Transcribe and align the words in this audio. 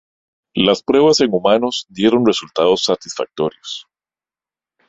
Las 0.55 0.81
pruebas 0.81 1.21
en 1.21 1.31
humanos 1.31 1.85
dieron 1.87 2.25
resultados 2.25 2.85
satisfactorios. 2.85 3.85